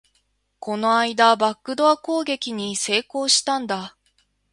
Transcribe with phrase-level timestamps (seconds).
[0.57, 3.95] この間、バックドア攻撃に成功したんだ